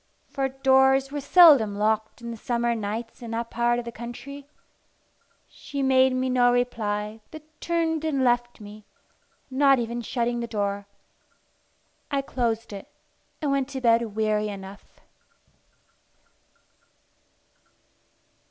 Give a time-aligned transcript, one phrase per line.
[0.31, 4.47] For doors were seldom locked in the summer nights in that part of the country.
[5.47, 8.83] She made me no reply, but turned and left me,
[9.51, 10.87] not even shutting the door.
[12.09, 12.91] I closed it,
[13.43, 14.99] and went to bed weary enough.